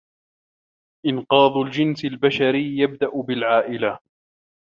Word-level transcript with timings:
انقاذ 1.07 1.65
الجنس 1.65 2.05
البشري 2.05 2.77
يبدأ 2.79 3.21
بالعائلة. 3.21 3.99